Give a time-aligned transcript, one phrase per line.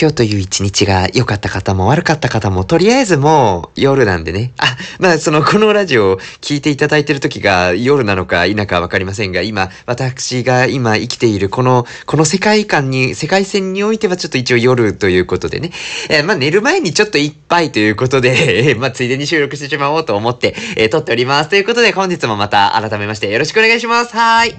[0.00, 4.52] 今日という一日が良かった方も悪かった方も、とりあえずもう夜なんでね。
[4.56, 15.72] あ、まあその、このラジオを聞いていただいてる時が夜なのか否かわかりませんが、今、私が今生きているこの、この世界観に、世界線においてはちょっと一応夜ということでね。
[16.08, 21.50] えー、まあ寝る前にちょっと一杯ということで、え、 まあついでに収録してしまおうと思って、えー、撮っております。
[21.50, 24.16] ということで本日もまた改めましてよろしくお願いします。
[24.16, 24.54] はい。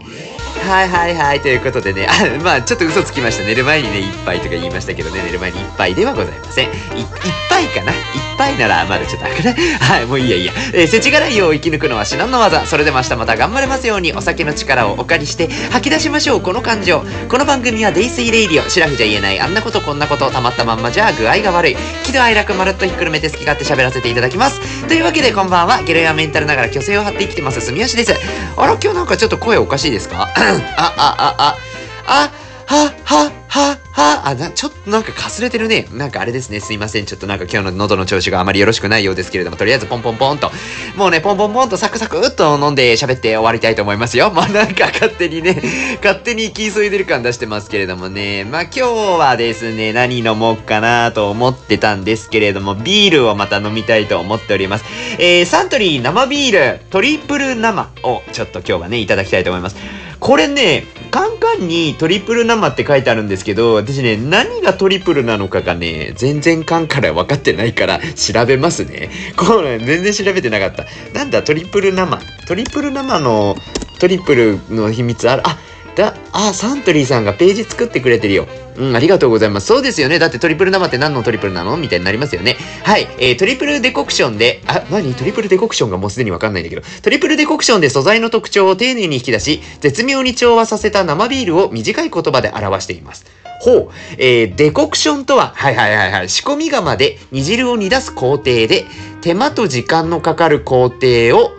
[0.68, 1.40] はいはいはい。
[1.40, 3.46] ということでね、あまあちょっと嘘つきました。
[3.46, 6.66] 寝る前にね、一杯とか言いましたけどね、寝る前に一杯ではございません。
[6.66, 6.70] い、
[7.02, 7.08] 一
[7.50, 9.56] 杯かな一杯ならまだちょっとあくね。
[9.80, 10.54] はい、もういいやいいや。
[10.74, 12.66] えー、世知辛いを生き抜くのは至難の技。
[12.66, 13.88] それでも明日また頑張れます。
[13.88, 17.04] ように、お酒の力をお借りして吐き出しましょう、この感情。
[17.30, 18.70] この番組はデイスイレイディオ。
[18.70, 21.78] シラフじゃ言えない、あんなことこんなこと、たまったまんまじゃ具合が悪い。
[22.04, 24.88] 喜怒哀楽まるっとひっくるめて好き勝手喋らせていただきます。
[24.88, 28.14] というわけでこんばんは、ゲロやメンタルながら虚勢を張って生きてます、住吉です。
[28.58, 30.10] あら、今日なんかちょっと声おかしいです。
[30.10, 31.58] かあ、あ、あ、あ、
[32.06, 32.32] あ、
[32.66, 35.88] は、は、は、は、あ、な、ちょっとなんかかすれてるね。
[35.92, 36.60] なんかあれですね。
[36.60, 37.06] すいません。
[37.08, 40.52] ちょっとなんか今日の喉の調子があまりよろしくないようですけれども、とりあえずポンポンポンと、
[40.96, 44.30] もうね、ポンポンポンとサクサクっと飲んで喋って終わりたいと思いますよ。
[44.30, 45.60] まあなんか勝手にね、
[46.04, 48.44] 勝手に行き急いでる感出してますけれどもね。
[48.44, 54.86] まあ今日はですね、何飲もうかなと思ってたんですけれども、ビールをまた飲みたいと思っております。
[55.18, 59.76] えー、サントリー生ビール、トリプル生をちょっと今日はね、いただきたいと思います。
[60.20, 69.10] これね、カンカンにトリプル生って書いてあるんですけど、私ね、何がトリプルなのかがね、全然カンから分かってないから調べますね。
[69.36, 70.86] これ全然調べてなかった。
[71.14, 72.20] なんだ、トリプル生。
[72.48, 73.58] トリプル生の
[74.00, 75.42] トリプルの秘密ある。
[75.46, 75.58] あ、
[76.00, 78.48] だ、あ、サントリーさんがページ作ってくれてるよ。
[78.76, 79.68] うん、ありがとうございます。
[79.68, 80.20] そうですよね。
[80.20, 81.78] だってトリプル生って何のトリプルなの？
[81.78, 82.58] みたいになりますよね。
[82.84, 83.08] はい。
[83.20, 85.14] えー、トリプルデコクションで、あ、何？
[85.14, 93.26] トリプルデコクションがもうすでにわかんないんだけど、トリプルデコクションで素材の特徴を丁寧に引き出し、絶妙に調和させた生ビールを短い言葉で表しています。
[93.60, 93.90] ほう。
[94.18, 98.86] えー、デコクションとは、はいはいはいはい、仕込み釜で煮汁を煮出す工程で、
[99.22, 101.52] 手間と時間のかかる工程を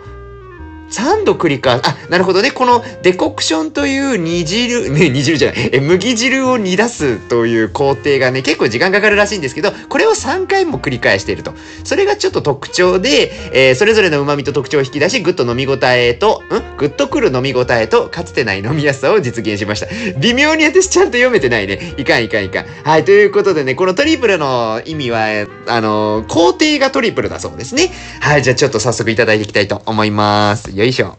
[0.91, 1.81] 3度繰り返す。
[1.87, 2.51] あ、なるほどね。
[2.51, 11.53] このデコクションという煮汁、 ね、煮汁じゃない、え、麦汁を煮出すという工程がね、結構時間かかるらしいんですけど、これを3回も繰り返していると。
[11.83, 16.77] それがちょっと特徴で、えー、それぞれの旨味と特徴を引き出し、ぐっと飲み応えと、ん？
[16.77, 19.87] ぐっとくる飲み応えと、かつてない飲みやすさを実現しました。
[20.19, 21.93] 微妙に私ちゃんと読めてないね。
[21.97, 22.65] いかんいかんいかん。
[22.83, 27.91] はい、ということでね、このトリプルの意味は、あの、工程がトリプルだそうですね。
[28.19, 30.71] はい、じゃあちょっと早速いただいていきたいと思います。
[30.81, 31.15] よいしょ。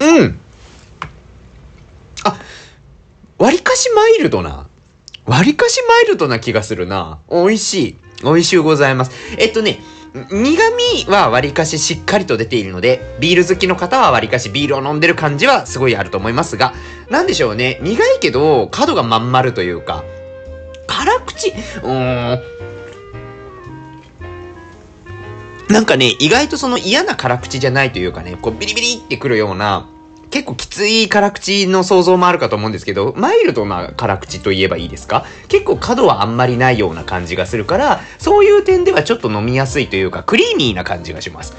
[0.00, 0.40] うん。
[2.24, 2.40] あ、
[3.38, 4.66] 割かしマイルドな。
[5.26, 7.20] 割かしマイルドな気がするな。
[7.30, 7.96] 美味しい。
[8.24, 9.12] 美味しゅうございます。
[9.38, 9.78] えっとね、
[10.14, 16.72] 苦味は割かししっかりと出ているので、ビール好きの方は割かしビールを飲んでる感じはすごいあると思いますが、
[17.10, 17.80] なんでしょうね。
[17.82, 20.04] 苦いけど、角がまん丸というか、
[20.86, 22.40] 辛口、うーん。
[25.68, 29.88] なんかね、意外とその嫌な辛口じゃないというかね、こうビリビリってくるような、
[30.34, 35.24] 結構きつい辛口の想像もあるかと思うんですけど、マイルドな辛口といえばいいですか？
[35.46, 41.54] 結構角はあんまりないような感じがするから、そういう点ではちょっと飲みやすいというか、クリーミーな感じがします。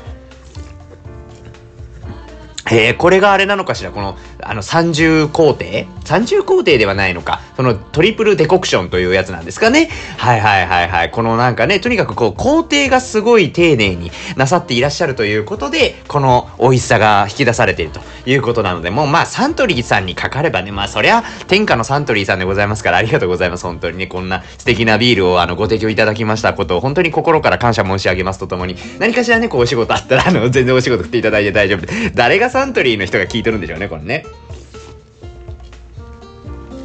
[2.69, 3.91] えー、これがあれなのかしら？
[3.91, 5.65] この、あの、三重工程
[6.03, 7.41] 三重工程ではないのか。
[7.55, 9.89] そのトリプルデコクションというやつなんですかね。
[10.17, 11.11] はいはいはいはい。
[11.11, 23.63] このなんかね、とにかくこう、工程がすごい丁寧になさっていらっしゃるということで、この美味しさが引き出されているということなので、もうまあ、サントリーさんにかかればね、まあ、そりゃ、天下のサントリーさんでございますから、ありがとうございます。
[23.63, 34.25] 本当にね、こんな素敵なビールをあの、ご提供いただきましたことを、本当に心から感謝申し上げますとともに、何かしらね、こう、お仕事あったら、あの、全然お仕事振っていただいて大丈夫で、誰がサントリーの人が聞いてるんでしょうね、これね。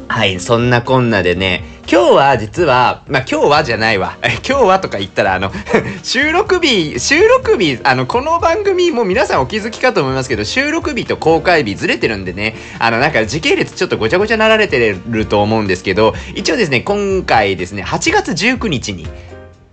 [0.07, 4.17] はい、そんなこんなでね、今日は実は、まあ、今日はじゃないわ。
[4.47, 5.51] 今日はとか言ったら、あの
[6.03, 19.07] 収録日、収録日、あの、この番組も皆さんお気づきかと思いますけど、収録日と公開日ずれてるんでね、あの、なんか時系列ちょっとごちゃごちゃなられてると思うんですけど、一応ですね、今回ですね、8月19日に、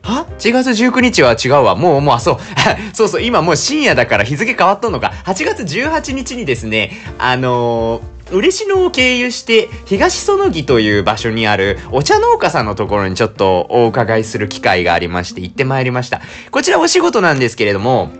[0.08, 1.74] は ?8 月19日は違うわ。
[1.74, 2.38] もう、もう、あ、そう。
[2.94, 5.12] そうそう、今もう深夜だから日付変わっとんのか。
[5.24, 16.20] 8月18日にですね、あのー嬉野を経由して東園木という場所にあるお茶農家さんのところにちょっとお伺いする機会がありまして行ってまいりました。
[16.50, 18.10] こちらお仕事なんですけれども、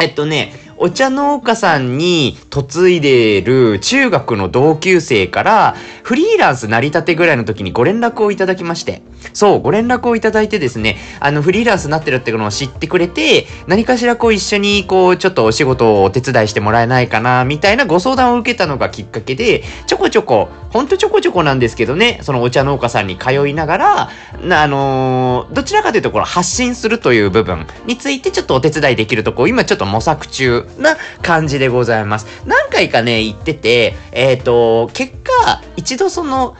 [0.00, 9.02] えっとね、お茶農家さんに嫁いでる中学の同級生からフリーランス成り立てぐらいの時にご連絡をいただきまして、
[9.32, 24.10] そう、ご連絡をいただいてですね、あの、フリーランスになってるっていうのを知ってくれて、何かしらこう一緒にこう、ちょっとお仕事をお手伝いしてもらえないかな、みたいなご相談を受けたのがきっかけで、ちょこちょこ、ほんとちょこちょこなんですけどね、そのお茶農家さんに通いながら、
[24.50, 30.67] あのー、どちらかというところ発信するという部分についてちょっとお手伝いできるとこ、今ちょっと模索中。
[30.78, 32.26] な感じでございます。
[32.46, 36.56] 何回かね、言ってて、えっ、ー、と、結果、一度その、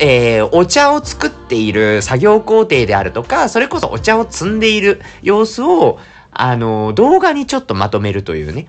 [0.00, 5.98] えー、お茶を作っている作業工程であるとか、それこそお茶を摘んでいる様子を、
[6.30, 8.66] あの、動画にちょっとまとめるというね。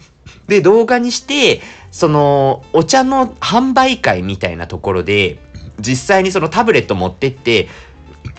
[0.48, 1.62] で、動画にして、
[1.92, 5.39] その、お茶の販売会みたいなところで、
[5.80, 7.68] 実際にそのタブレット持ってって、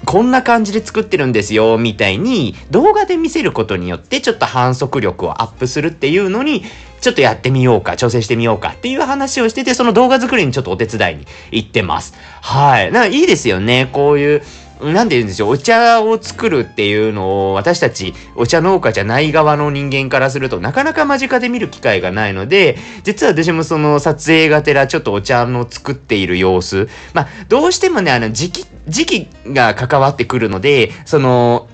[0.06, 6.64] こんな感じで作ってるんですよ、みたいに動画で見せることによってちょっと反則力をアップするっていうのに
[7.00, 12.14] ちょっとやってみようか、挑戦してみようかっていう話をしてて、その動画作りにちょっとお手伝いに行ってます。
[12.42, 12.92] はい。
[12.92, 13.88] なんかいいですよね。
[13.92, 14.42] こういう、
[14.82, 31.68] なんて言うんでしょう、お茶を作るっていうのを私たちお茶農家じゃない側の人間からするとなかなか間近で見る機会がないので、実は私もその撮影がてらちょっとお茶の作っている様子、まあどうしてもね、あの時期、時期が関わってくるので、その、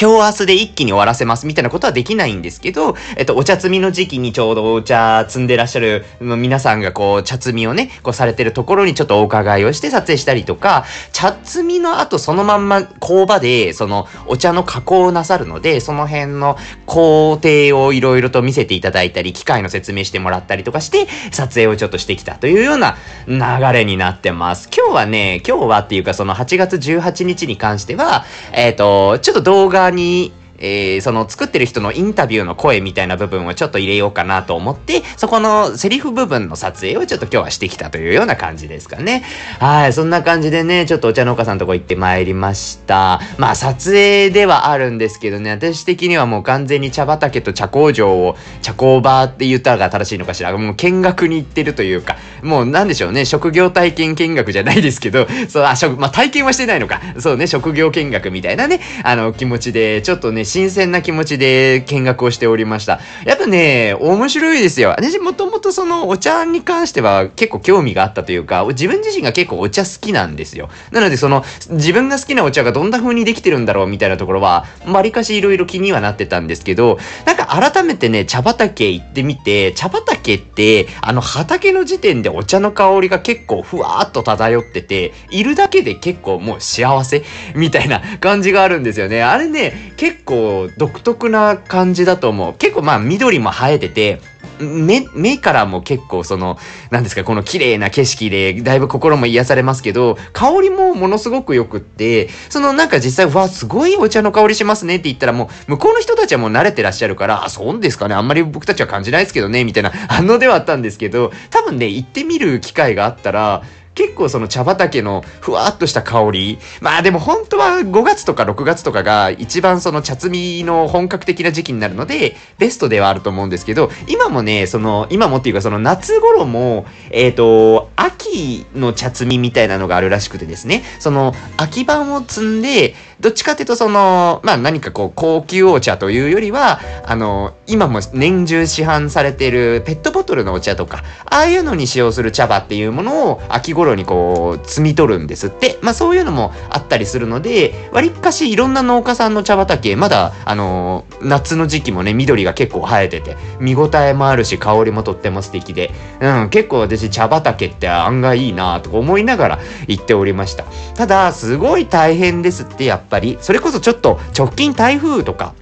[0.00, 16.56] 今日明日で一気に終わらせますみたいなことはできないんですけど、えっと、お茶摘みの時期にちょうどお茶摘んでらっしゃる皆さんがこう、茶摘みをね、こうされてるところにちょっとお伺いをして撮影したりとか、茶摘みの後そのまんま工場で、そのお茶の加工をなさるので、その辺の
[16.86, 23.38] 工程をいろいろと見せていただいたり、機械の説明してもらったりとかして、撮影をちょっとしてきたというような流
[23.74, 24.70] れになってます。
[24.74, 28.24] 今日はね、今日はっていうかその8月18日に関しては、
[28.54, 39.24] えっ、と、ちょっと動画にえー、その作ってる人のインタビューの声みたいな部分をちょっと入れようかなと思って、そこのセリフ部分の撮影をちょっと今日はしてきたというような感じですかね。
[39.58, 43.20] はい、そんな感じでね、ちょっとお茶農家さんのとこ行ってまいりました。
[43.38, 57.00] まあ撮影ではあるんですけどね、私的にはもう完全に茶畑と茶工場を、茶工場って言ったら正しいのかしら、もう見学に行ってるというか、もうなんでしょうね、職業体験見学じゃないですけど、 そう、あ、職、まあ体験はしてないのか。
[57.18, 63.00] そうね、職業見学みたいなね、あの気持ちで、ちょっとね、新鮮な気持ちで見学をしておりました。
[63.24, 64.90] やっぱね、面白いですよ。
[64.90, 70.68] 私もともとそのお茶に関しては結構興味があったというか、自分自身が結構お茶好きなんですよ。
[70.90, 87.22] なのでその自分が好きなお茶がどんな風にできてるんだろうみたいなところは、わりかし色々気にはなってたんですけど、なんか改めてね、茶畑行ってみて、茶畑って、あの畑の時点でお茶の香りが結構ふわーっと漂ってて、いるだけで結構もう幸せ
[87.54, 89.22] みたいな感じがあるんですよね。
[89.22, 90.39] あれね、結構
[90.76, 92.54] 独特な感じだと思う。
[92.54, 94.20] 結構まあ緑も生えてて、
[94.60, 96.58] 目、目からも結構その、
[96.90, 113.62] なんですか、この綺麗な景色で、だいぶ心も癒されますけど、香りもものすごく良くって、そのなんか実際、わ、すごいお茶の香りしますねって言ったらもう、向こうの人たちはもう慣れてらっしゃるから、あ、そうですかね、あんまり僕たちは感じないですけどね、みたいな反応ではあったんですけど、多分ね、行ってみる機会があったら、
[114.00, 116.58] 結構その茶畑のふわっとした香り。
[116.80, 145.78] まあでも本当は5月とか6月とかが一番その茶摘みの本格的な時期になるので、ベストではあると思うんですけど、今もね、その、今もっていうかその夏頃も、えっ、ー、と、秋の茶摘みみたいなのがあるらしくてですね、その秋版を摘んで、どっちかっていうとその、まあ何かこう高級お茶というよりは、あの、今も年中市販されてるペットボトルのお茶とか、ああいうのに使用する茶葉っていうものを秋頃にこう、摘み取るんですって。
[145.82, 155.90] まあそういうのもあったりするので、わりかしいろんな農家さんの茶畑、まだ、あの、夏の時期もね、緑が結構生えてて、見応えもあるし、香りもとっても素敵で、
[156.20, 160.64] うん、結構私茶畑って案外いいなとか思いながら行っておりました。
[160.94, 163.38] ただ、すごい大変ですって、やっぱり。
[163.40, 165.54] それこそちょっと直近台風とか、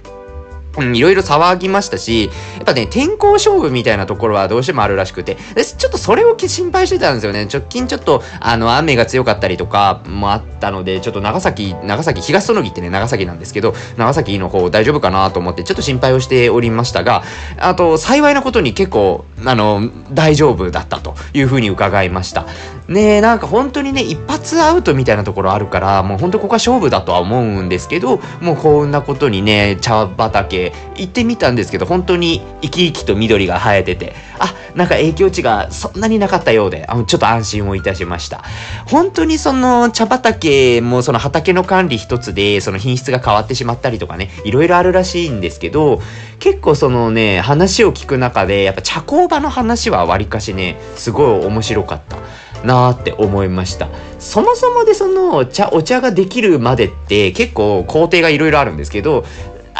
[0.77, 7.47] いろいろ騒ぎましたし、やっぱね、天候勝負みたいなところはどうしてもあるらしくて、ちょっとそれを心配してたんですよね。
[7.51, 17.23] 直近ちょっと、あの、雨が強かったりとかもあったので、ちょっと長崎、長崎、東園木ってね、長崎なんですけど、長崎の方大丈夫かなと思って、ちょっと心配をしておりましたが、
[17.57, 22.45] あと、幸いなことに結構、あの、大丈夫だったというふうに伺いました。
[22.89, 38.43] ねえ、なんか本当にね、一発アウトみたいなところあるから、もう本当ここは勝負だとは思うんですけど、もうこんなことにね、茶畑行ってみたんですけど、本当に生き生きと緑が生えてて、あ、なんか影響値がそんなになかったようで、あちょっと安心をいたしました。
[38.87, 46.01] 本当にその茶畑もその畑の管理一つで、その品質が変わってしまったりとかね、いろいろあるらしいんですけど、
[46.39, 52.17] 結構そのね、話を聞く中で、やっぱ茶工場の話はわりかしね、すごい面白かった。
[52.63, 53.89] なーって思いました。
[54.19, 59.25] そもそもでその茶、お茶ができるまでって結構工程がいろいろあるんですけど、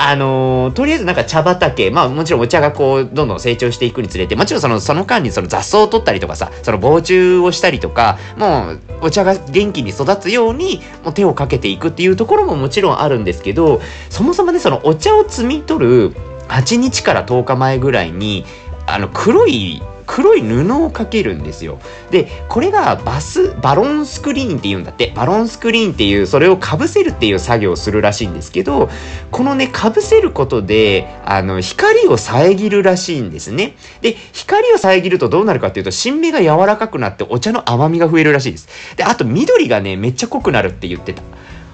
[0.02, 16.12] あのー、とりあえずなんか茶畑、まあもちろんお茶がこう、どんどん成長していくにつれて、もちろんその、その間にその雑草を取ったりとかさ、その防虫をしたりとか、もうお茶が元気に育つように、もう手をかけていくっていうところももちろんあるんですけど、そもそもね、そのお茶を摘み取る
[16.48, 18.46] 8日から10日前ぐらいに、
[18.88, 21.80] あの、黒い黒い布をかけるんですよ。
[22.10, 25.14] で、これがバス、バロンスクリーンって言うんだって。
[25.16, 28.90] バロンスクリーンっていう、それをかぶせるっていう作業をするらしいんですけど、
[29.30, 33.76] このね、かぶせることで、あの、光を遮るらしいんですね。
[34.02, 38.68] で、光を遮るとどうなるかっていうと、新芽が柔らかくなってお茶の甘みが増えるらしいです。
[38.96, 41.22] で、あと緑がね、めっちゃ濃くなるって言ってた。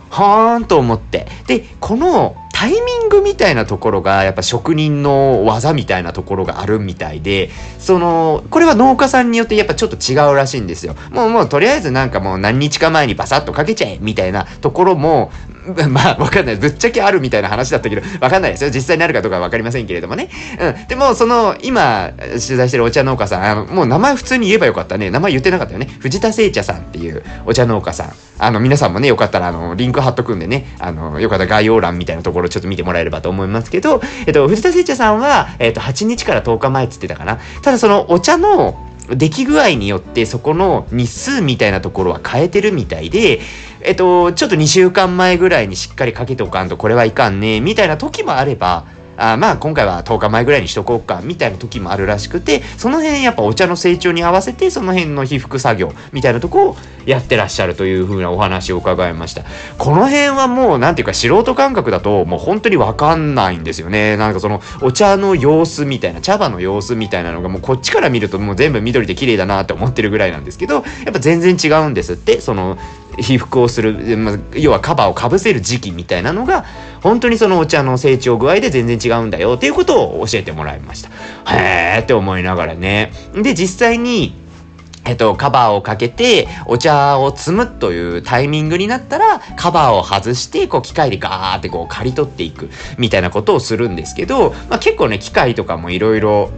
[0.10, 1.26] はーんと思って。
[1.48, 10.96] で、このタイミングみたいなところがやっぱ職人の技みたいなところがあるみたいで、その、これは農家さんによってやっぱちょっと違うらしいんですよ。
[11.12, 15.34] もうもうとりあえずなんかもう何日か前にバサッとかけちゃえみたいなところも、
[15.90, 16.56] まあわかんない。
[16.56, 18.70] ぶっちゃけあるみたいな話だったけど、わかんないですよ。
[18.70, 20.30] 実際にあるかどうかわかりませんけれどもね。
[20.60, 20.88] うん。
[20.88, 25.10] でも、その、今、取材してるお茶農家さん、もう名前普通に言えばよかったね。
[25.10, 25.90] 名前言ってなかったよね。
[26.00, 28.14] 藤田製茶さんっていうお茶農家さん。
[28.38, 37.40] あの、皆さんもね、よかったら、あの、リンク貼っとくんでね、あの、よかったら概要欄みたいなところちょっと見てもらえればと思いますけど、えっと、藤田製茶さんは、えっと、8日から10日前っつってたかな。
[37.62, 38.76] ただそのお茶の、
[39.10, 43.40] 出来具合によってそこの日数みたいなところは変えてるみたいで、
[43.82, 48.86] えっと、ちょっと2週間前ぐらいにしっかりかけておかんとこれはいかんね、みたいな時もあれば、
[49.18, 59.44] あまあ今回は10日前ぐらいにしとこうかみたいな時もあるらしくてその辺やっぱお茶の成長に合わせてその辺の被覆作業みたいなとこをやってらっしゃるというふうなお話を伺いました。
[59.78, 64.18] この辺はもうなんていうか素人感覚だともう本当にわかんないんですよね。
[64.18, 72.42] なんかそのお茶の様子みたいな茶葉の様子みたいなのがもうこっちから見るともう全部緑で綺麗だなって思ってるぐらいなんですけどやっぱ全然違うんですって。
[72.42, 72.78] その
[73.18, 76.66] 被覆をする、まあ、要はカバーをかぶせる時期みたいなのが
[77.02, 81.10] 本当にそのお茶の成長具合で全然違うんだよっていうことを教えてもらいました。
[81.56, 83.12] へーって思いながらね。
[83.34, 84.46] で、実際に
[85.06, 96.50] えっと、カバーをかけて、お茶を摘むというタイミングになったら、カバーを外して、こう、機械でガーってこう、刈り取っていく、みたいなことをするんですけど、まあ結構ね、機械とかもいろいろ、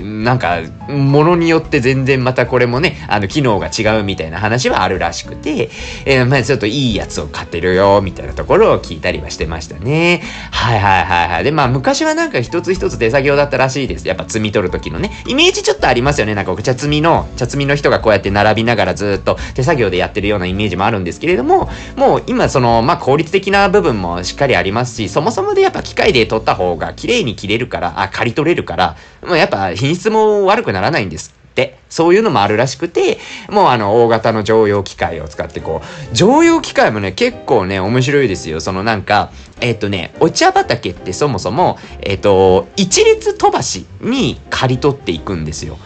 [0.00, 5.70] なんか、ものによって全然またこれもね、あの、機能が違うみたいな話はあるらしくて、
[6.04, 10.22] えー、まあちょっといいやつを買ってるよ、みたいなところを聞いたりはしてましたね。
[10.50, 11.44] はいはいはいはい。
[11.44, 14.06] で、まあ昔はなんか一つ一つ手作業だったらしいです。
[14.08, 16.34] やっぱ摘み取る時のね、イメージちょっとありますよね。
[16.34, 28.96] なんか茶摘みの、茶摘みの人がこうやって並びながらずっと手作業でやってるようなイメージもあるんですけれども、もう今その、まあ効率的な部分もしっかりありますし、そもそもでやっぱ機械で取った方が綺麗に切れるから、あ、刈り取れるから、
[29.26, 31.78] もうやっぱ品質も悪くならないんですって。
[31.90, 33.18] そういうのもあるらしくて、
[33.50, 38.60] もうあの、大型の常用機械を使ってこう、常用機械もね、結構ね、面白いですよ。
[38.60, 45.78] そのなんか、えっ、ー、とね、お茶畑ってそもそも、えっ、ー、と、一列飛ばしに刈り取っていくんですよ。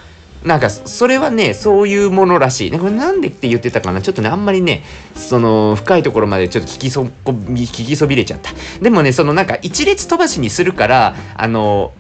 [0.47, 2.71] なんか、それはね、そういうものらしい。
[2.71, 4.01] ね、これなんでって言ってたかな？
[4.01, 4.85] ちょっとね、あんまりね、
[5.17, 8.53] その、深いところまでちょっと聞きそ、聞きそびれちゃった。
[8.81, 11.93] でもね、そのなんか、一列飛ばしにするから、あの、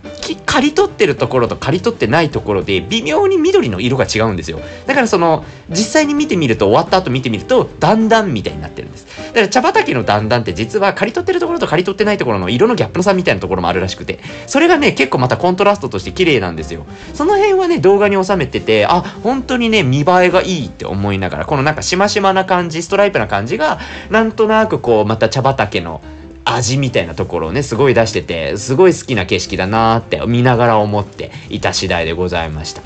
[0.46, 4.60] 刈り取ってるところと刈り取ってないところで、微妙に緑の色が違うんですよ。
[4.86, 9.06] だからその、実際に見てみると、終わった後見てみると、段々みたいになってるんです。
[9.28, 16.86] だから茶畑の段々って実は刈り取ってるところと刈り取ってないところの色のギャップの差みたいなところもあるらしくて、それがね、結構またコントラストとして綺麗なんですよ。
[17.12, 23.78] その辺はね、動画に収めてて、あ、本当にね、見栄えがいいって思いながら、このなんかしましまな感じ、ストライプな感じが、
[24.10, 26.00] なんとなくこう、また茶畑の
[26.44, 32.82] 味みたいなところをね、すごい出してて、すごい好きな景色だなーって見ながら思っていた次第でございました。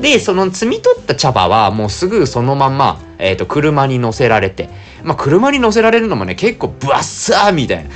[0.00, 4.70] で、その摘み取った茶葉はもうすぐそのまま、えっ、ー、と、車に乗せられて、
[5.04, 7.90] まあ、車に乗せられるのもね、結構ブワッサーみたいな。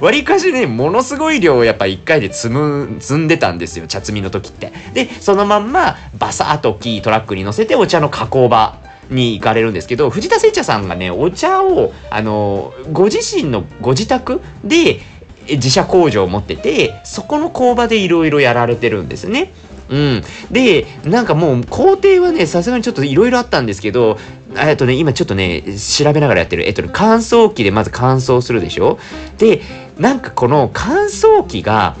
[0.00, 4.72] わりかしね、ものすごい量をやっぱ1回で積む、積んでたんですよ、茶摘みの時って。
[4.94, 8.78] で、そのまんま、バサーとキートラックに乗せてお茶の加工場
[9.10, 15.00] に行かれるんですけど、藤田製茶さんがね、お茶を、あの、ご自身のご自宅で
[15.48, 19.52] 自社工場を持ってて、そこの工場でいろいろやられてるんですね。
[19.88, 20.22] うん。
[20.50, 24.18] で、なんかもう工程はね、さすがにちょっといろいろあったんですけど、
[24.56, 26.66] えっとね、今ちょっとね、調べながらやってる。
[26.66, 28.98] えっとね、乾燥機でまず乾燥するでしょ？
[29.38, 29.62] で、
[29.98, 31.96] なんかこの乾燥機が、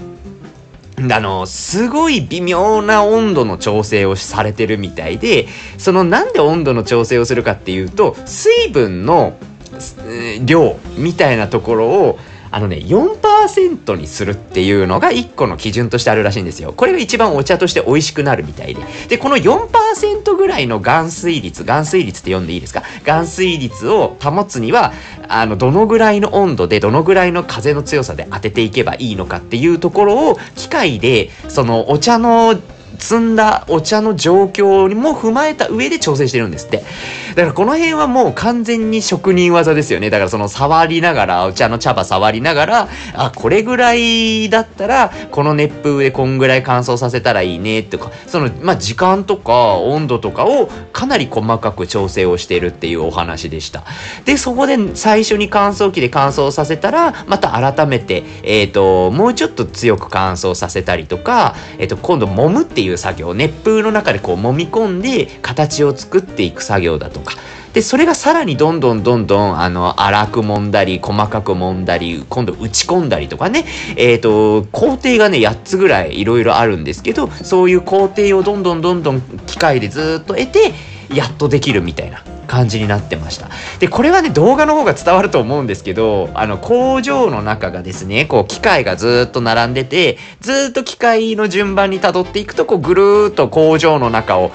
[1.10, 5.46] あの、すごい微妙な温度の調整をされてるみたいで、
[5.78, 9.38] そのなんで温度の調整をするかっていうと、水分の
[10.44, 12.18] 量みたいなところを
[12.52, 16.72] あのね、4%にするっていうのが1個の基準としてあるらしいんですよ。
[16.76, 18.82] これが一番お茶として美味しくなるみたいで。
[19.08, 22.80] で、この4%ぐらいの含水率、含水率って読んでいいですか？
[22.80, 24.92] 含水率を保つには、
[25.28, 32.58] あの、どのぐらいの温度で、どのぐらいの風の強さで当てていけばいいのかっていうところを、機械で、そのお茶の
[33.00, 36.84] 積んだお茶の状況にも踏まえた上で調整してるんですって。
[37.30, 40.10] だからこの辺はもう完全に職人技ですよね。
[40.10, 53.84] だからその触りながら、お茶の茶葉触りながら、あ、これぐらいだったら、この熱風でこんぐらい乾燥させたらいいねとか、その、まあ、時間とか温度とかをかなり細かく調整をしてるっていうお話でした。
[54.24, 67.34] で、そこで最初に乾燥機で乾燥させたら、また改めて、えっ、ー、と、もうちょっと強く乾燥させたりとか、えっ、ー、と、今度揉むっていうう作業、熱風の中でこう揉み込んで形を作っていく作業だとか、
[67.72, 73.64] で、それがさらにどんどんどんどん、あの、粗く揉んだり、細かく揉んだり、今度打ち込んだりとかね、
[73.96, 80.72] えっ、ー、と、工程がね、8つぐらいいろいろあるんですけど、そういう工程をどんどんどんどん機械でずっと得て、
[81.14, 83.48] やっとできるみたいな感じになってました。
[83.78, 94.52] で、これはね、動画の方が伝わると思うんですけど、あの、工場の中がですね、こう、機械がずっと並んでて、ずっと機械の順番に辿っていくと、こう、ぐるーっと工場の中を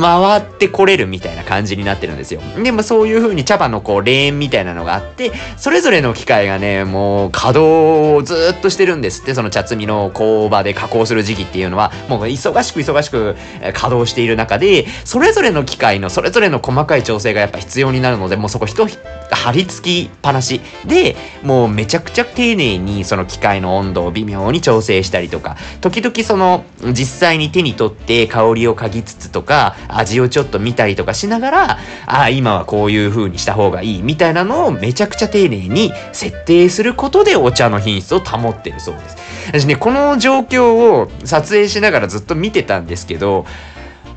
[0.00, 2.40] 回ってこれるみたいな感じになってるんですよ。
[2.62, 39.16] で、もそういう風に茶葉のこうレーンみたいなのがあって、それぞれの機械がね、もう稼働をずっとしてるんですって、その茶摘みの工場で加工する時期っていうのは、もう忙しく忙しく稼働している中で、それぞれの機械のそれぞれの細かい調整がやっぱ必要になるので、もうそこ人張り付きっぱなしで、もうめちゃくちゃ丁寧にその機械の温度を微妙に調整したりとか、時々その実際に手に取って香りを嗅ぎつつとか味をちょっと見たりとかしながら、ああ、今はこういう風にした方がいいみたいなのをめちゃくちゃ丁寧に設定することでお茶の品質を保ってるそうです。
[39.48, 43.46] 私ね、この状況を撮影しながらずっと見てたんですけど、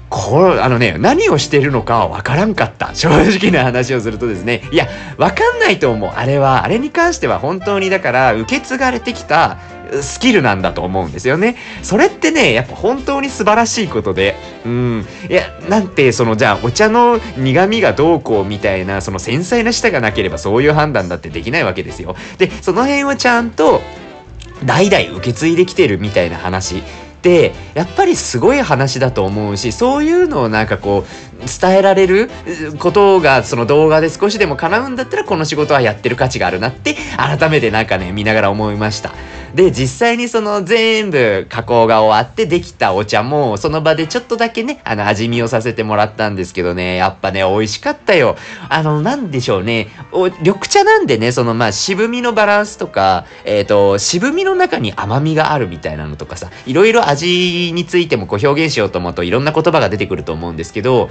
[0.10, 2.94] これ、あのね、何をしてるのかはわからんかった。
[2.94, 4.62] 正直な話をするとですね。
[4.72, 4.88] いや、
[5.18, 6.12] わかんないと思う。
[6.16, 9.58] あれは、あれに関しては本当にだから、受け継がれてきた
[10.02, 11.56] スキルなんだと思うんですよね。
[11.84, 15.06] それってね、やっぱ本当に素晴らしいことで、うん。
[15.30, 22.16] いや、なんて、その、じゃあ、お茶の苦味がどうこうみたいな、その繊細な舌がなければそういう判断だってできないわけですよ。
[22.38, 23.82] で、その辺をちゃんと、
[24.64, 26.82] 代々受け継いできてるみたいな話
[27.26, 32.30] っやっぱりすごい話だと思うしそういうのをなんかこう伝えられる
[32.80, 39.14] ことがその動画で少しでも叶うんだったらこの仕事はやってる価値があるなって改めてなんかね見ながら思いました。
[39.56, 48.36] で実際にその全部加工が終わってできたお茶もその場でちょっとだけねあの味見をさせてもらったんですけどねやっぱね美味しかったよ。
[48.68, 49.88] あのなんでしょうね
[50.42, 61.10] 緑茶なんでねそのまあ渋みのバランスとかえっ、ー、と渋みの中に甘みがあるみたいなのとかさいろいろ味についてもこう表現しようと思うといろんな言葉が出てくると思うんですけど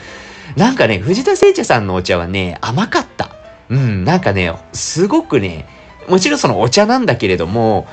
[0.57, 3.31] なんかね、藤田製茶さんのお茶はね、甘かった。
[3.71, 5.67] うん、なんかね、すごくね、
[6.09, 7.87] もちろんそのお茶なんだけれども、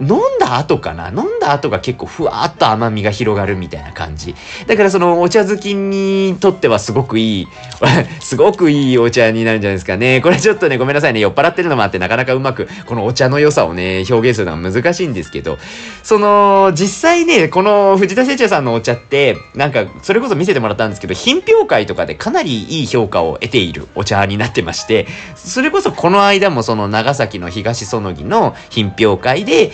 [0.00, 1.08] 飲んだ後かな？
[1.08, 4.34] 飲んだ後が結構ふわっと甘みが広がるみたいな感じ。
[4.66, 7.48] だからそのお茶好きにとってはすごくいい、
[8.20, 10.20] すごくいいお茶になるんじゃないですかね。
[10.20, 11.20] これちょっとね、ごめんなさいね。
[11.20, 15.58] 酔っ払ってるのもあってなかなかうまくこのお茶の良さをね、表現するのは難しいんですけど、
[16.02, 29.72] その、実際ね、この藤田聖茶さんのお茶って、なんかそれこそ見せてもらったんですけど、品評会とかでかなりいい評価を得ているお茶になってまして、それこそこの間もその長崎の東園木の品評会で、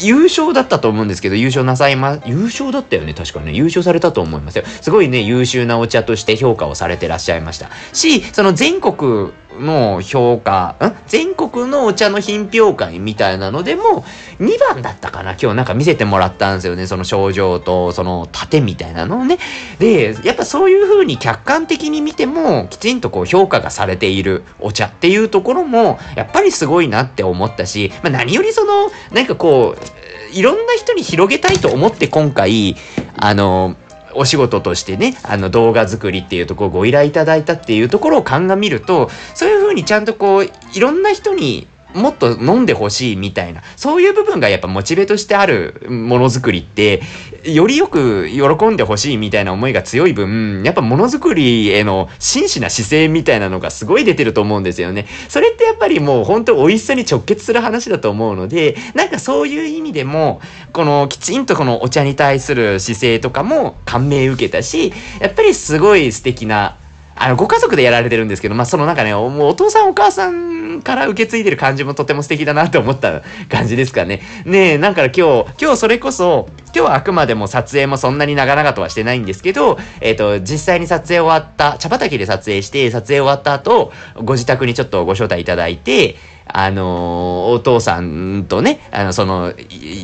[0.00, 3.52] 優勝だったと思うんですけど、優勝なさいま、優勝だったよね、確かね。
[3.52, 4.64] 優勝されたと思いますよ。
[4.80, 7.70] すごいね、優秀なお茶として評価をされてらっしゃいました。
[7.92, 10.92] し、その全国の評価、ん？
[11.06, 14.04] 全国のお茶の品評会みたいなのでも、
[14.38, 16.86] 2番だったかな今日なんか見せてもらったんですよね。
[16.86, 19.38] その症状と、その盾みたいなのをね。
[19.78, 32.76] で、やっぱそういう風に客観的に見ても、きちんとこう評価がされているお茶っていうところも、やっぱりすごいなって思ったし、まあ、何よりその、なんかこう、いろんな人に広げたいと思って今回、
[33.16, 33.76] あの、
[34.14, 47.02] お仕事としてね、あの動画作りっていうところをご依頼いただいたっていうところを鑑みると、そういうふうにちゃんとこう、いろんな人にもっと飲んでほしいみたいな、そういう部分がやっぱモチベとしてあるものづくりって、
[47.44, 55.06] よりよく喜んでほしいみたいな思いが強い分、やっぱものづくりへの真摯な姿勢みたいなのがすごい出てると思うんですよね。
[55.28, 60.40] それってやっぱりもう本当美味しさに直結する話だと思うので、なんかそういう意味でも、
[60.72, 66.76] このきちんとこのお茶に対する姿勢とかも感銘受けたし、やっぱりすごい素敵な
[67.14, 74.22] あの、ご家族でやられてるんですけど、まあ、そのなんかね、もうお父さんお母さんから受け継いでる感じもとても素敵だなって思った感じですかね。
[74.44, 83.92] ねえ、なんか今日、今日それこそ、今日はあくまでも撮影もそんなに長々とはしてないんですけど、えっ、ー、と、実際に撮影終わった、茶畑で撮影して、撮影終わった後、
[84.24, 89.52] ご自宅にちょっとご招待いただいて、あのお父さんとね、あの、その、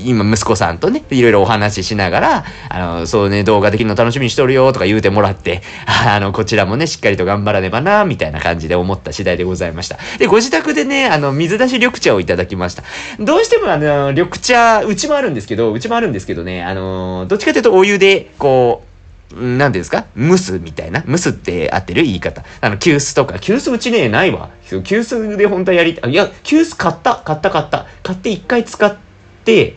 [0.04, 9.98] 今、息子さんとね、いろいろお話ししながら、あの、そうね、動画できるの楽しみにしとるよとか言うてもらって、あの、こちらもね、しっかりと頑張らねばな、みたいな感じで思った次第でございました。
[10.18, 12.82] で、ご自宅でね、あの、水出し緑茶をいただきました。
[13.18, 18.87] どうしてもあの、緑茶、うちもあるんですけど、うちもあるんですけどね、あの、どっちかというとお湯で、こう、
[19.34, 20.06] 何ですか？
[20.16, 21.02] 蒸すみたいな？
[21.06, 22.42] 蒸すって合ってる言い方。
[22.60, 23.38] あの、急須とか。
[23.38, 24.50] 急須うちね、ないわ。
[24.84, 26.12] 急須で本当はやりたい。
[26.12, 27.16] いや、急須買った。
[27.16, 27.86] 買った、買った。
[28.02, 28.96] 買って一回使っ
[29.44, 29.76] て、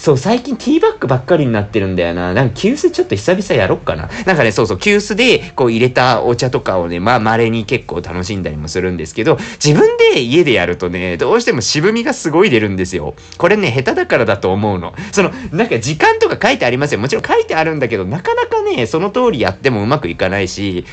[0.00, 2.32] そう、最近ティーバッグばっかりになってるんだよな。
[2.32, 4.08] なんか急須ちょっと久々やろっかな。
[4.24, 13.14] なんかね、そうそう、急須でこう入れたお茶とかをね、まあ稀に結構楽しんだりもするんですけど、自分で家でやるとね、どうしても渋みがすごい出るんですよ。
[13.36, 14.94] これね、下手だからだと思うの。
[15.12, 16.98] その、なんか時間とか書いてありますよ。
[16.98, 20.86] もちろん書いてあるんだけど、なかなかね、その通りやってもうまくいかないし、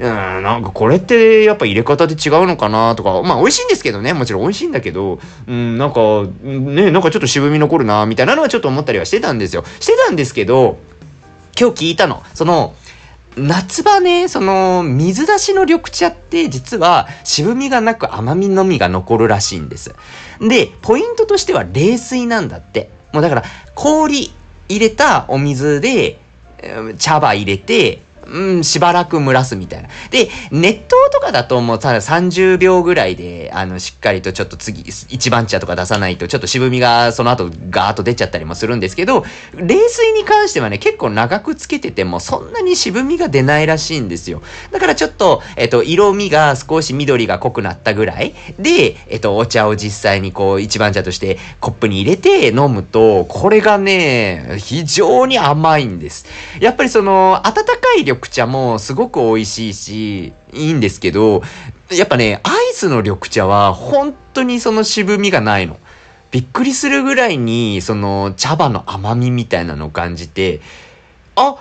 [0.00, 9.64] うん、なんかこれってやっぱ入れ方で違うのかなとか、まあ美味しいんですけどね、もちろん美味しいんだけど、うん、なんか、ね、なんかちょっと渋み残るなみたいなのはちょっと思ったりはしてたんですよ。
[9.80, 10.78] してたんですけど、
[11.58, 12.22] 今日聞いたの。
[12.34, 12.74] その、
[13.36, 19.94] 夏場ね、その、水出しの緑茶って実は渋みがなく甘みのみが残るらしいんです。
[20.40, 22.90] で、ポイントとしては冷水なんだって。
[23.12, 24.32] もうだから、氷
[24.68, 26.18] 入れたお水で、
[26.98, 29.88] 茶葉入れて、うん、しばらく蒸らすみたいな。
[30.10, 30.82] で、熱湯
[31.12, 44.42] とかだともうただ30秒ぐらいで、あの、しっかりとちょっと次、一番茶とか出さないと、ちょっと渋みがその後ガーッと出ちゃったりもするんですけど、冷水に関してはね、結構長くつけててもそんなに渋みが出ないらしいんですよ。
[44.70, 56.26] だからちょっと、えっと、色味が少し緑が濃くなったぐらいで、えっと、お茶を実際にこう、一番茶としてコップに入れて飲むと、これがね、非常に甘いんです。
[56.60, 61.42] やっぱりその、温かい緑茶もすごく美味しいし、いいんですけど、
[61.90, 65.78] やっぱね、アイスの緑茶は本当にその渋みがないの。
[66.30, 70.60] びっくりするぐらいに、その茶葉の甘みみたいなのを感じて、
[71.36, 71.56] あ、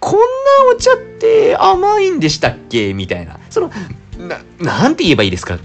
[0.00, 0.24] こんな
[0.72, 2.94] お茶って甘いんでしたっけ？
[2.94, 3.38] みたいな。
[3.50, 3.70] その、
[4.18, 5.58] な、なんて言えばいいですか？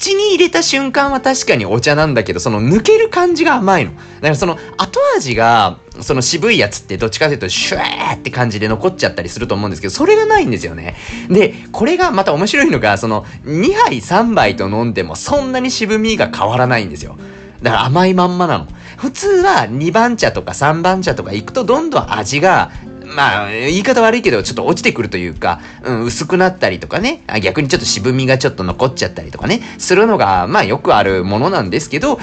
[0.00, 3.92] 口に入れた瞬間は確かにお茶なんだけど、その抜ける感じが甘いの。
[3.92, 10.96] だからその後味が、その渋いやつってどっちかというとシューって感じで残っちゃったりすると思うんですけど、それがないんですよね。
[11.28, 17.18] で、これがまた面白いのが、その2杯3杯と飲んでもそんなに渋みが変わらないんですよ。
[17.60, 18.68] だから甘いまんまなの。
[18.96, 22.70] 普通は2番茶とか3番茶とか行くとどんどん味が
[23.14, 32.18] まあ、言い方悪いけど、ちょっと落ちてくるというか、うん、薄くなったりとかね、逆にちょっと渋みがちょっと残っちゃったりとかね、するのが、まあよくあるものなんですけど、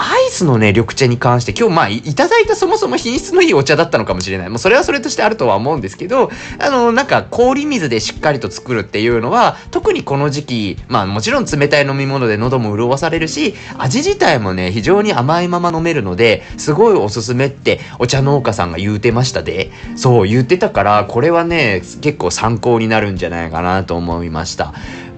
[0.00, 4.48] アイスのね、緑茶に関して今日まあいただいたそもそも品質のいいお茶だったのかもしれない。
[4.48, 6.30] もうそれはそれとしてあるとは思うんですけど、
[6.60, 24.74] あの、なんか氷水でしっかりと作るっていうのは、特にこの時期、まあもちろん冷たい飲み物で喉も潤されるし、味自体もね、非常に甘いまま飲めるので、すごいおすすめってお茶農家さんが言うてましたで、そう言ってたから、これはね、結構参考になるんじゃないかなと思いました。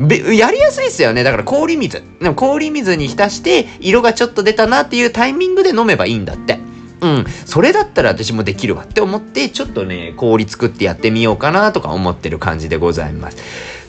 [0.08, 1.22] やりやすいですよね。
[1.24, 2.02] だから氷水。
[2.20, 6.58] でも氷水に浸して、色がちょっと出たなっていうタイミングで飲めばいいんだって。
[7.02, 7.24] うん。
[7.44, 13.36] それだったら私もできるわって思って、ちょっとね、氷作ってやってみようかなとか思ってる感じでございます。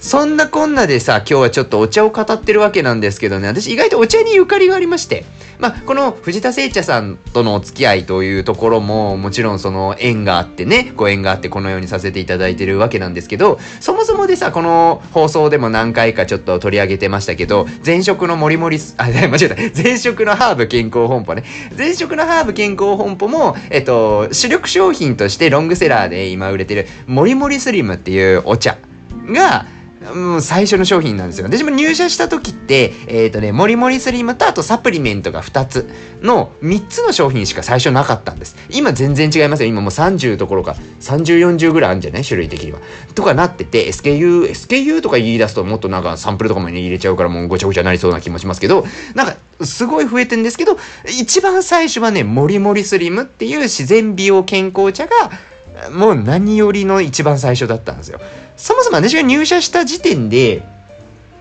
[0.01, 5.25] そんなこんなでさ、今日はちょっとお茶を語ってるわけなんですけどね、私意外とお茶にゆかりがありまして、
[5.59, 19.83] まあ、この藤田聖茶さんとのお付き合いというところも、もちろんその縁があってね、ご縁があってこのようにさせていただいてるわけなんですけど、そもそもでさ、この放送でも何回かちょっと取り上げてましたけど、前職のもりもり、 あ、間違えた。
[19.83, 21.43] 前職のハーブ健康本舗ね。
[21.77, 28.77] 前職のハーブ健康本舗も、えっと、主力商品としてロングセラーで今売れてる、もりもりスリムっていうお茶
[29.27, 29.67] が、
[30.01, 31.45] もう最初の商品なんですよ。
[31.45, 35.89] 私も入社した時って、えっ、ー、とね、もりもりスリムとあとサプリメントが2つ
[36.21, 38.55] の3つの商品しか最初なかったんです。
[38.71, 39.69] 今全然違いますよ。
[39.69, 42.79] 今もう30どころか30、40ぐらいあるんじゃない種類的には。
[43.13, 55.11] とかなってて、SKU、SKU とか言い出すともっとなんかサンプルとかも入れちゃうからもうごちゃごちゃになりそうな気もしますけど、なんかすごい増えてんですけど、一番最初はね、もりもりスリムっていう自然美容健康茶が
[55.91, 58.19] もう何よりの一番最初だったんですよ。
[58.61, 60.61] そもそも私が入社した時点で、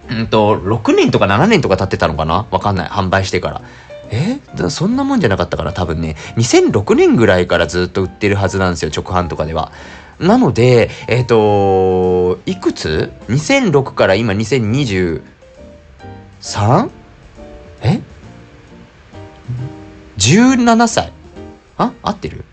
[0.08, 2.46] うんと、6年とか7年とか経ってたのかな？
[2.50, 2.88] わかんない。
[2.88, 3.60] 販売してから。
[4.10, 4.38] え？
[4.70, 9.70] そんなもんじゃなかったから多分ね、2006年ぐらいからずっと売ってるはずなんですよ、直販とかでは。
[10.18, 15.20] なので、えっ、ー、と、いくつ ?2006 から今 2023?
[17.82, 18.00] え
[20.16, 21.12] ?17 歳
[21.76, 21.92] あ？
[22.02, 22.46] 合ってる？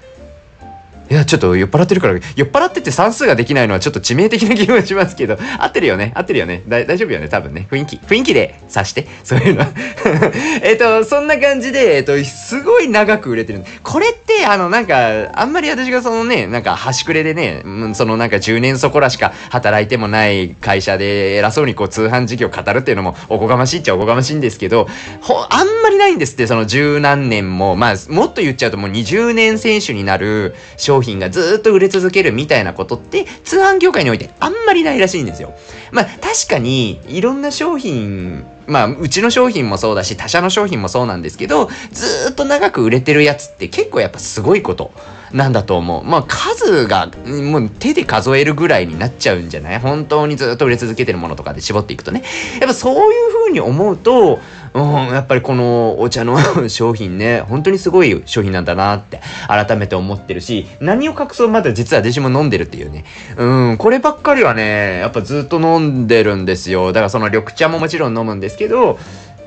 [1.09, 7.67] いや、ちょっと酔っ払ってるから、酔っ払ってて算数ができないのはちょっと致命的な気もしますけど、 合ってるよね合ってるよね大丈夫よね多分ね。
[7.71, 7.95] 雰囲気。
[7.97, 9.07] 雰囲気で指して。
[9.23, 9.65] そういうの
[10.61, 13.63] えっと、そんな感じで、えっと、すごい長く売れてる。
[13.83, 24.87] これって、あの、なんか、あんまり私がそのね、なんか端くれでね、そのなんか10年そこらしか働いてもない会社で偉そうにこう通販事業語るっていうのもおこがましいっちゃおこがましいんですけど、
[25.21, 35.53] ほ、あんまりないんですって、その十何年も、まあ、もっと言っちゃうともう20年選手になる商商品がずっと売れ続けるみたいなことって通販業界においてあんまりないらしいんですよ。
[35.91, 44.91] まあ確かにいろんな商品まあ、うちの商品もそうだし、他社の商品もそうなんですけど、ずっと長く売れてるやつって結構やっぱすごいこと
[45.31, 46.03] なんだと思う。
[46.03, 49.79] まあ、数が、もう手で数えるぐらいになっちゃうんじゃない？
[49.79, 52.23] 本当にずっと売れ続けてるものとかで絞っていくとね。
[52.59, 54.39] やっぱそういう風に思うと、
[54.77, 56.37] うん、やっぱりこのお茶の
[56.69, 63.03] 商品ね、 本当にすごい商品なんだなって改めて思ってるし、何を隠そうまだ実は私も飲んでるっていうね。
[63.37, 66.93] うん、こればっかりはね、やっぱずっと飲んでるんですよ。
[66.93, 68.99] だからその緑茶ももちろん飲むんですけど、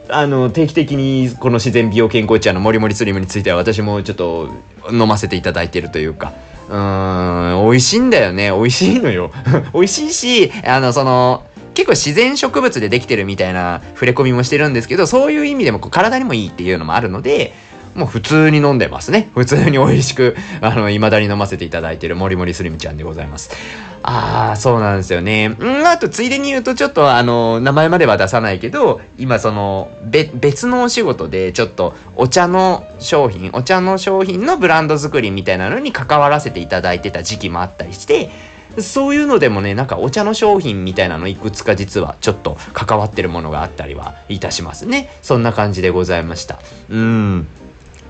[0.08, 4.48] あの、定期的にこの自然美容健康茶のもりもりスリムについては私もちょっと
[4.90, 6.32] 飲ませていただいてるというか、
[6.68, 8.50] うーん、美味しいんだよね。
[8.50, 9.30] 美味しいのよ。
[9.74, 17.52] 美味しいし、あの、その、結構自然植物でできてるみたいな触れ込みもしてるんですけど、そういう意味でもこう体にもいいっていうのもあるので、
[17.94, 19.30] もう普通に飲んでますね。
[19.35, 23.50] 普通に美味しく、あの、未だに飲ませていただいてるもりもりスリムちゃんでございます。
[24.02, 25.48] ああ、そうなんですよね。
[25.48, 25.56] ん
[25.87, 38.30] あと、ついでに言うと、ちょっと、あの、名前までは出さないけど、今、その、べ、別のお仕事で、ちょっと、お茶の商品、お茶の商品のブランド作りみたいなのに関わらせていただいてた時期もあったりして、
[38.78, 45.11] そういうのでもね、なんかお茶の商品みたいなのいくつか実はちょっと関わってるものがあったりはいたしますね。
[45.22, 46.59] そんな感じでございました。
[46.88, 47.48] うん。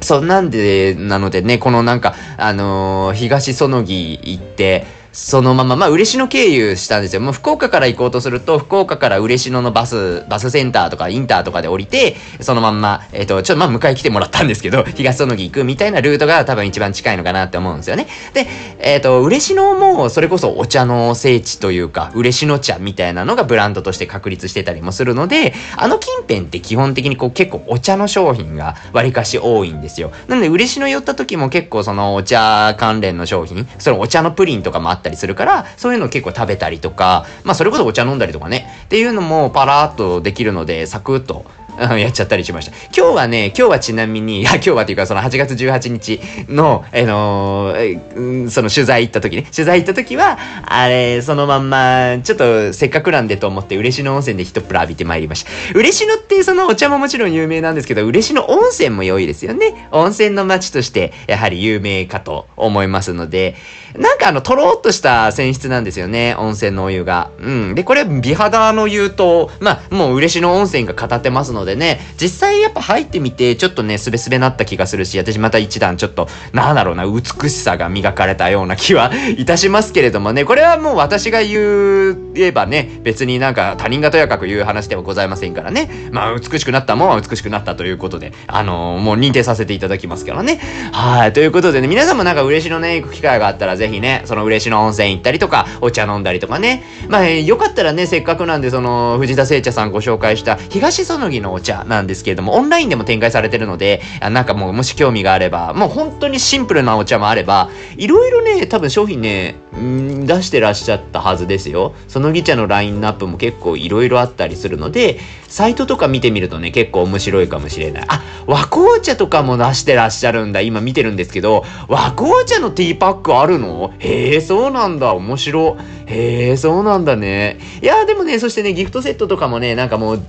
[0.01, 7.21] そんなんで、なのでね、このなんか、あのー、東園木行って、そのまま、まあ、嬉野経由したんですよ。
[7.21, 18.07] もう福岡から行こうとすると、福岡から嬉野のバス、バスセンターとかインターとかで降りて、そのまんま、えっ、ー、と、ちょっとまあ、迎え来てもらったんですけど、 東園木行くみたいなルートが多分一番近いのかなって思うんですよね。
[18.35, 18.47] で、
[18.79, 30.13] えっ、ー、と、嬉野も、それこそお茶の聖地というか、嬉野茶みたいなのがブランドとして確立してたりもするので、あの近辺って基本的にこう結構お茶の商品が割かし多いんですよ。
[30.29, 41.45] なので、嬉野寄った時も結構そのお茶関連の商品、そのお茶のプリンとかもあっったりするから、そういうの結構食べたりとか、まあそれこそお茶飲んだりとかね、っていうのもパラーっとできるので、サクッと
[41.81, 42.77] やっちゃったりしました。
[42.95, 55.51] 今日はね、今日はちなみに、いや、今日はっていうかその8月18日の、あのー、その取材行った時ね、取材行った時は、あれ、そのまんま、ちょっとせっかくなんでと思って、嬉野温泉で一プラ浴びてまいりました。
[55.75, 59.89] 嬉野ってそのお茶ももちろん有名なんですけど、嬉野温泉も良いですよね。
[59.91, 63.57] 温泉の街として、やはり有名かと思いますので、
[63.97, 67.31] なんかあの、とろっとした泉質なんですよね、温泉のお湯が。
[67.39, 67.75] うん。
[67.75, 90.61] で、これ、美肌の湯と、まあ、もう嬉野温泉が語ってますのででね、実際やっぱ入ってみて、ちょっとね、すべすべなった気がするし、私また一段ちょっと、なんだろうな、美しさが磨かれたような気はいたしますけれどもね、これはもう私が言えばね、別になんか他人がとやかく言う話ではございませんからね、まあ、美しくなったもんは美しくなったということで、あのー、もう認定させていただきますからね。
[90.93, 96.83] はい、ということでね、皆さんもなんか嬉野ね、行く機会があったらぜひね、その嬉野温泉行ったりとか、お茶飲んだりとかね。
[97.09, 111.95] まあ、よかったらね、せっかくなんで、その、藤田聖茶さんご紹介した、東園木のおお茶なんですけれども、オンラインでも展開されてるので、あなんかもうもし興味があれば、もう本当にシンプルなお茶もあれば、いろいろね、多分商品ね、出してらっしゃったはずですよ。
[112.09, 118.05] そのぎ茶のラインナップも結構いろいろあったりするので、サイトとか見てみるとね、結構面白いかもしれない。
[118.09, 120.61] あ、和紅茶とかも出してらっしゃるんだ。
[120.61, 123.93] 今見てるんですけど、和紅茶のティーパックあるの？
[123.99, 125.13] へえ、そうなんだ。
[125.15, 125.77] 面白。
[126.11, 127.59] へえ、そうなんだね。
[127.81, 130.21] いや、でもね、そしてね、ギフトセットとかもね、なんかもう、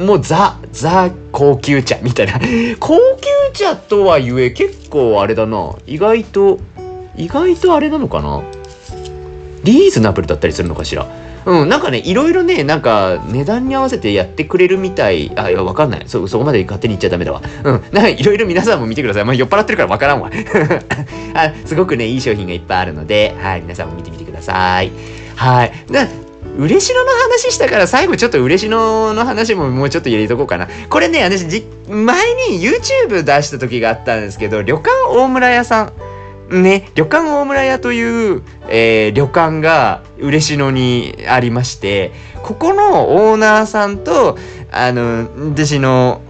[0.00, 2.40] もうザ、ザ高級茶みたいな。
[2.80, 5.76] 高級茶とはいえ、結構あれだな。
[5.86, 6.58] 意外と、
[7.16, 8.42] 意外とあれなのかな
[9.62, 11.06] リーズナブルだったりするのかしら。
[11.48, 15.32] うん、なんかね、いろいろね、なんか値段に合わせてやってくれるみたい。
[15.34, 16.02] あ、いや、わかんない。
[16.06, 17.40] そ、そこまで勝手に言っちゃダメだわ。
[17.64, 19.24] うん、なんかいろいろ皆さんも見てください。
[19.24, 20.30] まあ、酔っ払ってるからわからんわ。
[21.32, 24.92] あ、すごくね、いい商品がいっぱいあるので、はい、皆さんも見てみてください。
[25.36, 25.72] はい。
[25.90, 26.06] で、
[26.58, 30.68] 嬉野の話したから最後ちょっと嬉野の話ももうちょっと入れとこうかな。
[30.90, 36.07] これね、私、前に YouTube 出した時があったんですけど、旅館大村屋さん。
[36.50, 44.38] ね、旅館大村屋という、えー、旅館が嬉野にありまして、ここのオーナーさんと、
[44.70, 46.22] あの、私の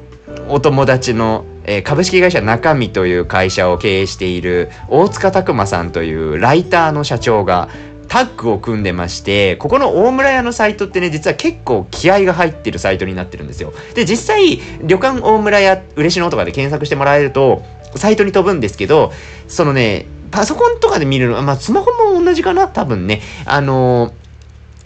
[0.48, 7.68] お友達の、えー、株式会社中身という会社を経営している大塚拓馬さんというライターの社長が
[8.08, 13.72] タッグを組んでまして、ここの大村屋のサイトってね、実は結構気合が入ってるサイトになってるんですよ。
[13.94, 17.62] で、実際、旅館大村屋、嬉野とかで検索してもらえると、
[17.96, 19.12] サイトに飛ぶんですけど、
[19.46, 23.22] そのね、パソコンとかで見るのは、まあ、スマホも同じかな多分ね。
[23.44, 24.12] あのー、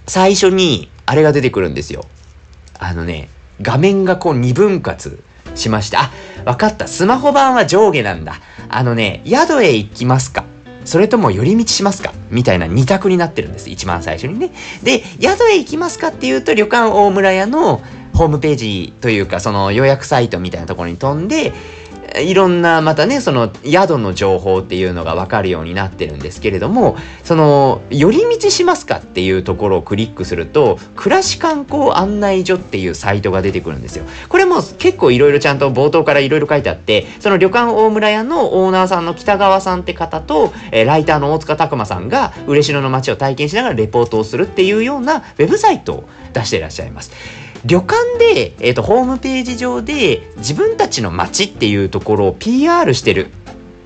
[0.07, 2.05] 最初に、あれが出てくるんですよ。
[2.79, 3.29] あのね、
[3.61, 5.23] 画面がこう二分割
[5.55, 6.11] しまして、あ、
[6.45, 6.87] わかった。
[6.87, 8.37] スマホ版は上下なんだ。
[8.69, 10.45] あのね、宿へ行きますか
[10.85, 13.71] それとも寄り道しますかみたいな二択になってるんです。
[13.71, 14.51] 一番最初にね。
[14.83, 17.83] で、宿へ行きますかっていうと、旅館大村屋の
[18.15, 21.53] ホームページというか、その予約サイトみたいなところに飛んで、
[22.21, 34.05] いろんなまたねその宿の情報っていうのが分かるようになってるんですけれどもその寄り道しますかっていうところをクリックすると暮らし観光案内所っていうサイトが出てくるんですよ。
[34.29, 47.13] これも結構いろいろちゃんと冒頭からいろいろ書いてあってその旅館大村屋のオーナーさんの北川さんって方と、えー、ライターの大塚拓馬さんが嬉野の街を体験しながらレポートをするっていうようなウェブサイトを出していらっしゃいます。
[47.65, 53.29] 旅館で、え、ー、と、ホームページ上で自分たちの街っていうところを PR してる。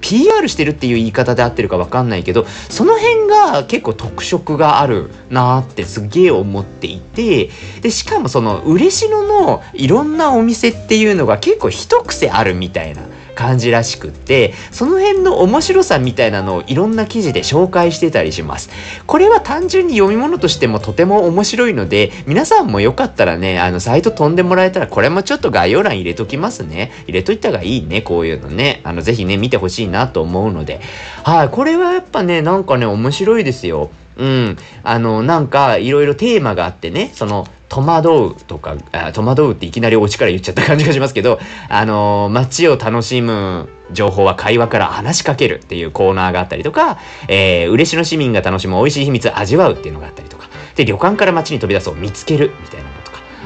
[0.01, 7.51] PR してるっていう言い方で合ってるか分かんないけど、その辺が結構特色があるなってすげえ思っていて、
[7.83, 13.03] で、しかもその嬉野のいろんなお店っていうのが結構一癖あるみたいな。
[13.37, 18.71] 感じらしくって、その辺の面白さみたいなのをいろんな記事で紹介してたりします。
[19.07, 26.91] これは単純に読み物としてもとても面白いので、皆さんもよかったらね、あの、サイト飛んでもらえたら、これもちょっと概要欄入れときますね。
[27.05, 28.81] 入れといた方がいいね、こういうのね。
[28.83, 30.81] あの、ぜひね、見てほしいなと思うので。
[31.23, 33.91] はい、これはやっぱね、なんかね、面白いですよ。
[34.17, 34.57] うん。
[34.83, 38.77] あの、なんか、いろいろテーマがあってね、その、戸惑うとか、
[39.13, 46.99] 戸惑うっていきなりオチから言っちゃった感じがしますけど、あの、街を楽しむ情報は会話から話しかけるっていうコーナーがあったりとか、
[47.29, 52.96] えー、嬉野市民が楽しむ美味しい秘密味わうっていうのがあったりとか、で、旅館から街に飛び出すを見つけるみたいな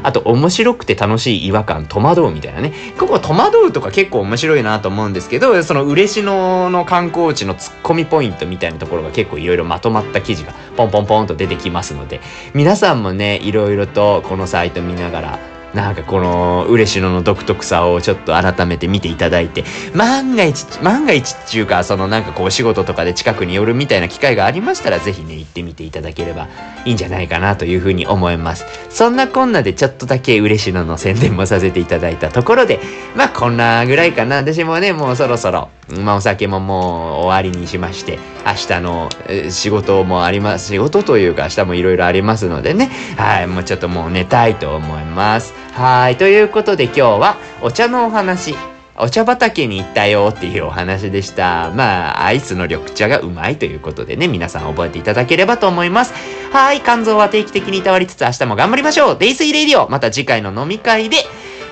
[0.03, 2.73] あと面白くて楽しい違和感、戸惑うみたいなね。
[2.99, 12.21] ここ戸惑うとか結構面白いなと思うんですけど、その嬉野の観光地のツッコミポイントみたいなところが結構いろいろまとまった記事がポンポンポンと出てきますので、
[12.55, 15.39] 皆さんもね、いろいろとこのサイト見ながら
[15.75, 26.49] なんかこの嬉野の独特さをちょっと改めて見ていただいて、万が一、万が一っていうか、そのなんかこうお仕事とかで近くに寄るみたいな機会がありましたら、ぜひね、行ってみていただければ
[26.85, 28.67] いいんじゃないかなというふうに思います。
[28.89, 32.81] そんなこんなでちょっとだけ嬉野の宣伝もさせていただいたところで、
[33.15, 34.37] まあこんなぐらいかな。
[34.37, 39.09] 私もね、もうそろそろ、まあお酒ももう終わりにしまして、明日の
[39.51, 40.69] 仕事もあります。
[40.69, 45.55] 仕事というか明日もいろいろありますのでね、はい、もうちょっともう寝たいと思います。
[45.73, 46.17] はい。
[46.17, 48.55] ということで今日はお茶のお話。
[49.03, 51.71] お茶畑に行ったよっていうお話でした。
[51.71, 56.13] まあ、アイスの緑茶がうまいということでね、皆さん覚えていただければと思います。
[56.53, 56.83] はい。
[56.83, 59.19] 肝臓は定期的にいたわりつつ明日も頑張りましょう。
[59.19, 59.89] 泥酔 Radio。
[59.89, 61.25] また次回の飲み会で、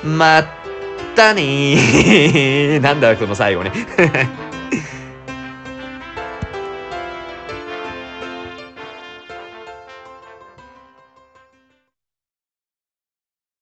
[0.03, 0.58] また
[1.13, 2.81] ったねー。
[2.83, 3.73] なんだこの最後ね。